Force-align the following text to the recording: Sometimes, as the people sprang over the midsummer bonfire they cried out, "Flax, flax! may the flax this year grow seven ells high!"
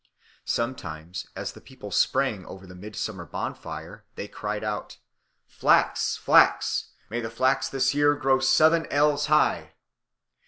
Sometimes, 0.47 1.27
as 1.35 1.51
the 1.53 1.61
people 1.61 1.91
sprang 1.91 2.43
over 2.47 2.65
the 2.65 2.73
midsummer 2.73 3.23
bonfire 3.23 4.03
they 4.15 4.27
cried 4.27 4.63
out, 4.63 4.97
"Flax, 5.45 6.17
flax! 6.17 6.89
may 7.11 7.21
the 7.21 7.29
flax 7.29 7.69
this 7.69 7.93
year 7.93 8.15
grow 8.15 8.39
seven 8.39 8.87
ells 8.87 9.27
high!" 9.27 9.75